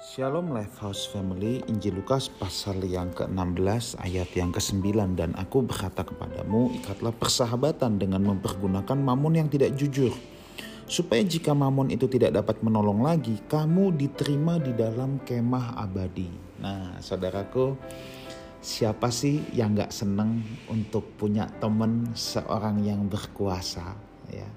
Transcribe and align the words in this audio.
Shalom 0.00 0.56
Lifehouse 0.56 1.12
Family, 1.12 1.60
Injil 1.68 2.00
Lukas 2.00 2.32
pasal 2.32 2.80
yang 2.88 3.12
ke-16 3.12 4.00
ayat 4.00 4.32
yang 4.32 4.48
ke-9 4.48 4.96
dan 5.12 5.36
aku 5.36 5.60
berkata 5.60 6.08
kepadamu, 6.08 6.72
ikatlah 6.72 7.12
persahabatan 7.12 8.00
dengan 8.00 8.24
mempergunakan 8.24 8.96
mamon 8.96 9.44
yang 9.44 9.52
tidak 9.52 9.76
jujur. 9.76 10.08
Supaya 10.88 11.20
jika 11.20 11.52
mamon 11.52 11.92
itu 11.92 12.08
tidak 12.08 12.32
dapat 12.32 12.64
menolong 12.64 13.04
lagi, 13.04 13.44
kamu 13.44 13.92
diterima 13.92 14.56
di 14.56 14.72
dalam 14.72 15.20
kemah 15.20 15.76
abadi. 15.76 16.32
Nah 16.64 16.96
saudaraku, 17.04 17.76
siapa 18.64 19.12
sih 19.12 19.52
yang 19.52 19.76
gak 19.76 19.92
seneng 19.92 20.40
untuk 20.72 21.12
punya 21.20 21.44
teman 21.60 22.08
seorang 22.16 22.80
yang 22.88 23.04
berkuasa 23.04 23.92
ya 24.32 24.48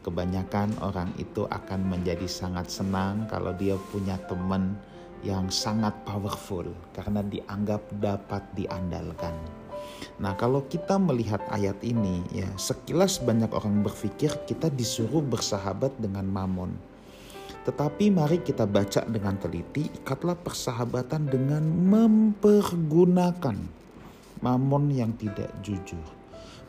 kebanyakan 0.00 0.72
orang 0.80 1.12
itu 1.20 1.44
akan 1.44 1.92
menjadi 1.92 2.24
sangat 2.24 2.72
senang 2.72 3.28
kalau 3.28 3.52
dia 3.52 3.76
punya 3.92 4.16
teman 4.28 4.76
yang 5.20 5.52
sangat 5.52 5.92
powerful 6.08 6.64
karena 6.96 7.20
dianggap 7.20 7.84
dapat 8.00 8.40
diandalkan. 8.56 9.36
Nah, 10.20 10.36
kalau 10.36 10.64
kita 10.68 10.96
melihat 11.00 11.40
ayat 11.52 11.80
ini 11.84 12.24
ya, 12.32 12.48
sekilas 12.56 13.20
banyak 13.20 13.52
orang 13.52 13.84
berpikir 13.84 14.32
kita 14.48 14.68
disuruh 14.72 15.20
bersahabat 15.24 15.96
dengan 16.00 16.24
Mamon. 16.28 16.72
Tetapi 17.64 18.08
mari 18.08 18.40
kita 18.40 18.64
baca 18.64 19.04
dengan 19.04 19.36
teliti, 19.36 19.92
ikatlah 19.92 20.36
persahabatan 20.40 21.28
dengan 21.28 21.60
mempergunakan 21.64 23.56
Mamon 24.40 24.84
yang 24.88 25.12
tidak 25.20 25.52
jujur. 25.60 26.00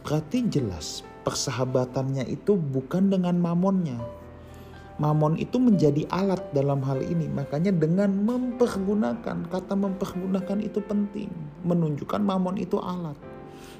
Berarti 0.03 0.43
jelas 0.51 1.07
persahabatannya 1.21 2.27
itu 2.29 2.57
bukan 2.57 3.09
dengan 3.13 3.37
mamonnya. 3.37 3.97
Mamon 5.01 5.41
itu 5.41 5.57
menjadi 5.57 6.05
alat 6.13 6.41
dalam 6.53 6.85
hal 6.85 7.01
ini. 7.01 7.25
Makanya 7.25 7.73
dengan 7.73 8.21
mempergunakan, 8.21 9.49
kata 9.49 9.73
mempergunakan 9.73 10.61
itu 10.61 10.77
penting. 10.85 11.33
Menunjukkan 11.65 12.21
mamon 12.21 12.61
itu 12.61 12.77
alat. 12.77 13.17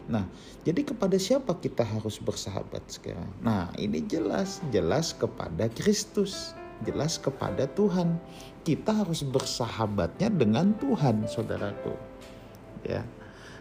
Nah, 0.09 0.25
jadi 0.65 0.81
kepada 0.81 1.13
siapa 1.21 1.53
kita 1.61 1.85
harus 1.85 2.17
bersahabat 2.17 2.81
sekarang? 2.89 3.29
Nah, 3.45 3.69
ini 3.77 4.01
jelas, 4.09 4.65
jelas 4.73 5.13
kepada 5.13 5.69
Kristus, 5.69 6.57
jelas 6.89 7.21
kepada 7.21 7.69
Tuhan. 7.69 8.17
Kita 8.65 9.05
harus 9.05 9.21
bersahabatnya 9.21 10.33
dengan 10.33 10.73
Tuhan, 10.81 11.29
saudaraku. 11.29 11.93
Ya. 12.81 13.05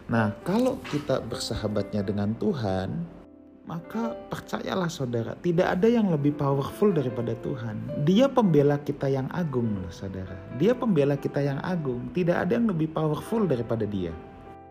Nah, 0.09 0.33
kalau 0.41 0.81
kita 0.89 1.21
bersahabatnya 1.21 2.01
dengan 2.01 2.33
Tuhan, 2.41 3.20
maka 3.71 4.11
percayalah 4.27 4.91
saudara, 4.91 5.31
tidak 5.39 5.79
ada 5.79 5.87
yang 5.87 6.11
lebih 6.11 6.35
powerful 6.35 6.91
daripada 6.91 7.31
Tuhan. 7.39 8.03
Dia 8.03 8.27
pembela 8.27 8.75
kita 8.75 9.07
yang 9.07 9.31
agung 9.31 9.79
loh 9.79 9.87
saudara. 9.87 10.35
Dia 10.59 10.75
pembela 10.75 11.15
kita 11.15 11.39
yang 11.39 11.55
agung. 11.63 12.11
Tidak 12.11 12.35
ada 12.35 12.59
yang 12.59 12.67
lebih 12.67 12.91
powerful 12.91 13.47
daripada 13.47 13.87
dia. 13.87 14.11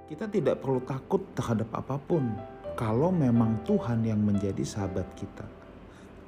Kita 0.05 0.28
tidak 0.28 0.61
perlu 0.61 0.84
takut 0.84 1.25
terhadap 1.33 1.73
apa 1.73 1.97
pun 1.97 2.28
kalau 2.77 3.09
memang 3.09 3.65
Tuhan 3.65 4.05
yang 4.05 4.21
menjadi 4.21 4.61
sahabat 4.69 5.09
kita. 5.17 5.48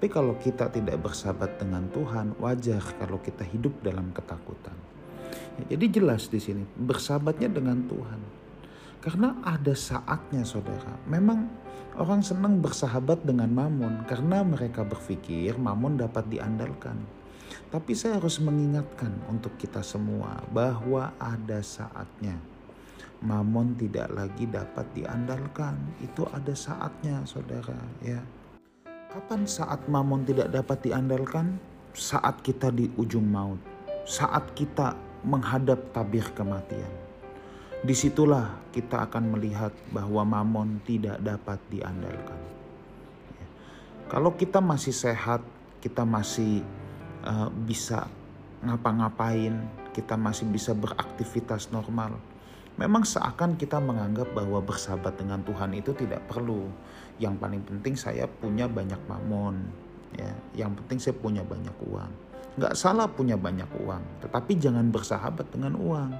Tapi 0.00 0.08
kalau 0.08 0.32
kita 0.40 0.72
tidak 0.72 0.96
bersahabat 0.96 1.60
dengan 1.60 1.84
Tuhan, 1.92 2.40
wajar 2.40 2.80
kalau 2.96 3.20
kita 3.20 3.44
hidup 3.52 3.84
dalam 3.84 4.16
ketakutan. 4.16 4.74
Ya, 5.60 5.76
jadi 5.76 6.00
jelas 6.00 6.24
di 6.32 6.40
sini 6.40 6.64
bersahabatnya 6.80 7.52
dengan 7.52 7.84
Tuhan. 7.84 8.41
Karena 9.02 9.34
ada 9.42 9.74
saatnya 9.74 10.46
saudara, 10.46 10.94
memang 11.10 11.50
Orang 11.92 12.24
senang 12.24 12.56
bersahabat 12.64 13.20
dengan 13.20 13.52
Mamon 13.52 14.08
karena 14.08 14.40
mereka 14.40 14.80
berpikir 14.80 15.60
Mamon 15.60 16.00
dapat 16.00 16.24
diandalkan. 16.32 16.96
Tapi 17.68 17.92
saya 17.92 18.16
harus 18.16 18.40
mengingatkan 18.40 19.12
untuk 19.28 19.60
kita 19.60 19.84
semua 19.84 20.40
bahwa 20.56 21.12
ada 21.20 21.60
saatnya 21.60 22.40
Mamon 23.20 23.76
tidak 23.76 24.08
lagi 24.08 24.48
dapat 24.48 24.88
diandalkan. 24.96 25.76
Itu 26.00 26.24
ada 26.32 26.56
saatnya, 26.56 27.28
saudara. 27.28 27.76
Ya, 28.00 28.24
kapan 29.12 29.44
saat 29.44 29.84
Mamon 29.84 30.24
tidak 30.24 30.48
dapat 30.48 30.88
diandalkan? 30.88 31.60
Saat 31.92 32.40
kita 32.40 32.72
di 32.72 32.88
ujung 32.96 33.28
maut, 33.28 33.60
saat 34.08 34.48
kita 34.56 34.96
menghadap 35.28 35.92
tabir 35.92 36.24
kematian 36.32 37.01
di 37.82 37.94
situlah 37.98 38.62
kita 38.70 39.10
akan 39.10 39.34
melihat 39.34 39.74
bahwa 39.90 40.22
mamon 40.22 40.78
tidak 40.86 41.18
dapat 41.18 41.58
diandalkan. 41.66 42.40
Ya. 43.34 43.46
Kalau 44.06 44.30
kita 44.38 44.62
masih 44.62 44.94
sehat, 44.94 45.42
kita 45.82 46.06
masih 46.06 46.62
uh, 47.26 47.50
bisa 47.50 48.06
ngapa-ngapain, 48.62 49.66
kita 49.90 50.14
masih 50.14 50.46
bisa 50.46 50.70
beraktivitas 50.78 51.74
normal. 51.74 52.22
Memang 52.78 53.02
seakan 53.02 53.58
kita 53.58 53.82
menganggap 53.82 54.30
bahwa 54.30 54.62
bersahabat 54.62 55.18
dengan 55.18 55.42
Tuhan 55.42 55.74
itu 55.74 55.90
tidak 55.92 56.22
perlu. 56.30 56.70
Yang 57.18 57.34
paling 57.42 57.62
penting 57.66 57.94
saya 57.98 58.30
punya 58.30 58.70
banyak 58.70 58.98
mamon, 59.10 59.58
ya. 60.14 60.30
Yang 60.54 60.80
penting 60.80 60.98
saya 61.02 61.14
punya 61.18 61.42
banyak 61.42 61.74
uang. 61.90 62.31
Nggak 62.52 62.74
salah 62.76 63.08
punya 63.08 63.40
banyak 63.40 63.68
uang, 63.80 64.20
tetapi 64.20 64.60
jangan 64.60 64.92
bersahabat 64.92 65.48
dengan 65.48 65.72
uang. 65.76 66.12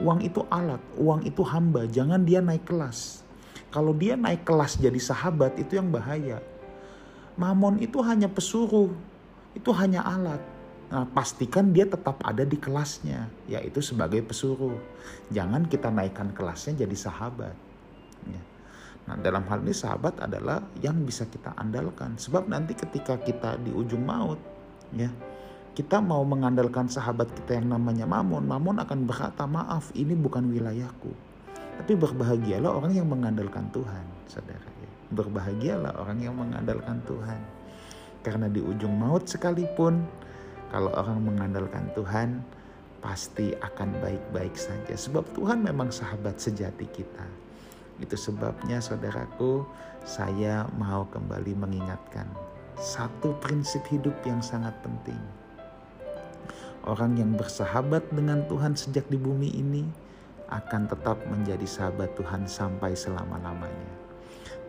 Uang 0.00 0.20
itu 0.24 0.40
alat, 0.48 0.80
uang 0.96 1.28
itu 1.28 1.44
hamba, 1.44 1.84
jangan 1.84 2.24
dia 2.24 2.40
naik 2.40 2.64
kelas. 2.64 3.20
Kalau 3.68 3.92
dia 3.92 4.16
naik 4.16 4.46
kelas 4.48 4.80
jadi 4.80 4.96
sahabat 4.96 5.60
itu 5.60 5.76
yang 5.76 5.90
bahaya. 5.92 6.40
Mamon 7.34 7.82
itu 7.82 7.98
hanya 8.00 8.30
pesuruh, 8.30 8.94
itu 9.52 9.70
hanya 9.74 10.06
alat. 10.06 10.38
Nah, 10.94 11.04
pastikan 11.10 11.74
dia 11.74 11.82
tetap 11.82 12.22
ada 12.22 12.46
di 12.46 12.54
kelasnya, 12.54 13.26
yaitu 13.50 13.82
sebagai 13.82 14.22
pesuruh. 14.22 14.78
Jangan 15.34 15.66
kita 15.66 15.90
naikkan 15.90 16.30
kelasnya 16.30 16.86
jadi 16.86 16.94
sahabat. 16.94 17.50
Ya. 18.30 18.42
Nah, 19.10 19.16
dalam 19.20 19.42
hal 19.50 19.60
ini 19.66 19.74
sahabat 19.74 20.22
adalah 20.22 20.62
yang 20.80 21.02
bisa 21.02 21.26
kita 21.26 21.52
andalkan. 21.58 22.14
Sebab 22.14 22.46
nanti 22.46 22.78
ketika 22.78 23.18
kita 23.18 23.58
di 23.58 23.74
ujung 23.74 24.06
maut, 24.06 24.38
ya, 24.94 25.10
kita 25.74 25.98
mau 25.98 26.22
mengandalkan 26.22 26.86
sahabat 26.86 27.34
kita 27.34 27.58
yang 27.58 27.74
namanya 27.74 28.06
Mamon, 28.06 28.46
Mamon 28.46 28.78
akan 28.78 29.10
berkata, 29.10 29.42
maaf 29.42 29.90
ini 29.98 30.14
bukan 30.14 30.46
wilayahku. 30.46 31.10
Tapi 31.82 31.98
berbahagialah 31.98 32.70
orang 32.70 32.94
yang 32.94 33.10
mengandalkan 33.10 33.66
Tuhan, 33.74 34.06
saudara. 34.30 34.70
Berbahagialah 35.10 35.98
orang 35.98 36.22
yang 36.22 36.38
mengandalkan 36.38 37.02
Tuhan. 37.02 37.42
Karena 38.22 38.46
di 38.46 38.62
ujung 38.62 38.94
maut 38.94 39.26
sekalipun, 39.26 39.98
kalau 40.70 40.94
orang 40.94 41.18
mengandalkan 41.26 41.90
Tuhan, 41.98 42.38
pasti 43.02 43.50
akan 43.58 43.98
baik-baik 43.98 44.54
saja. 44.54 44.94
Sebab 44.94 45.26
Tuhan 45.34 45.58
memang 45.58 45.90
sahabat 45.90 46.38
sejati 46.38 46.86
kita. 46.86 47.26
Itu 47.98 48.14
sebabnya 48.14 48.78
saudaraku, 48.78 49.66
saya 50.06 50.70
mau 50.78 51.02
kembali 51.10 51.58
mengingatkan 51.58 52.30
satu 52.78 53.34
prinsip 53.42 53.82
hidup 53.90 54.14
yang 54.22 54.42
sangat 54.42 54.74
penting 54.82 55.43
Orang 56.84 57.16
yang 57.16 57.32
bersahabat 57.32 58.12
dengan 58.12 58.44
Tuhan 58.44 58.76
sejak 58.76 59.08
di 59.08 59.16
bumi 59.16 59.56
ini 59.56 59.88
akan 60.52 60.84
tetap 60.84 61.16
menjadi 61.32 61.64
sahabat 61.64 62.12
Tuhan 62.12 62.44
sampai 62.44 62.92
selama-lamanya. 62.92 64.04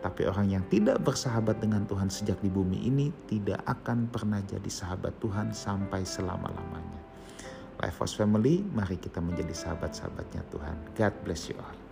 Tapi 0.00 0.24
orang 0.24 0.48
yang 0.48 0.64
tidak 0.72 1.04
bersahabat 1.04 1.60
dengan 1.60 1.84
Tuhan 1.84 2.08
sejak 2.08 2.40
di 2.40 2.48
bumi 2.48 2.88
ini 2.88 3.12
tidak 3.28 3.60
akan 3.68 4.08
pernah 4.08 4.40
jadi 4.48 4.70
sahabat 4.70 5.12
Tuhan 5.20 5.52
sampai 5.52 6.08
selama-lamanya. 6.08 7.00
Life 7.84 8.00
House 8.00 8.16
Family, 8.16 8.64
mari 8.64 8.96
kita 8.96 9.20
menjadi 9.20 9.52
sahabat-sahabatnya 9.52 10.40
Tuhan. 10.48 10.76
God 10.96 11.14
bless 11.20 11.52
you 11.52 11.60
all. 11.60 11.85